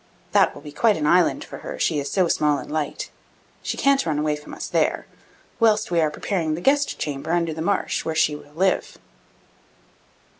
[0.31, 3.11] That will be quite an island for her; she is so small and light.
[3.61, 5.05] She can't run away from us there,
[5.59, 8.97] whilst we are preparing the guest chamber under the marsh where she shall live.